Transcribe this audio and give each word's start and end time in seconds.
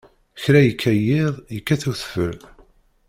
Kra 0.41 0.59
yekka 0.63 0.93
yiḍ, 1.05 1.35
yekkat 1.55 1.83
udfel. 1.91 2.37